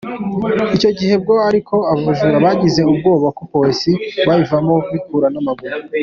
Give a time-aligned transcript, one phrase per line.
[0.75, 3.91] Icyo gihe bwo ariko abajura bagize ubwoba bwa Polisi
[4.25, 5.75] bayivamo biruka n’amaguru.